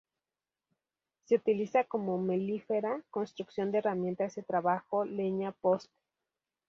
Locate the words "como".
1.83-2.17